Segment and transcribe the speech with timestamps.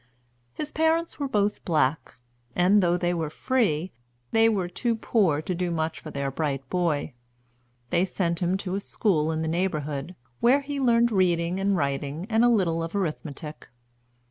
[0.51, 2.15] His parents were both black,
[2.55, 3.91] and though they were free,
[4.31, 7.13] they were too poor to do much for their bright boy.
[7.91, 12.25] They sent him to a school in the neighborhood, where he learned reading and writing
[12.31, 13.67] and a little of arithmetic.